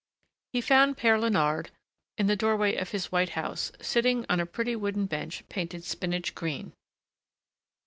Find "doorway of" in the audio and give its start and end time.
2.35-2.89